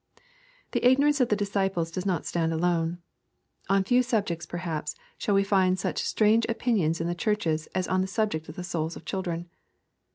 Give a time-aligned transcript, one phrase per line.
[0.37, 2.97] *' The ignorance of the disciples does not stand alone.
[3.69, 8.01] On few subjects, perhaps, shall we find such strange opinions in the churches, as on
[8.01, 9.47] the subject of the souls of children.